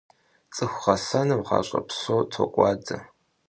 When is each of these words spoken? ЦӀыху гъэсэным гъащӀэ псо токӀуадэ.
ЦӀыху 0.55 0.81
гъэсэным 0.83 1.41
гъащӀэ 1.47 1.79
псо 1.87 2.15
токӀуадэ. 2.31 2.97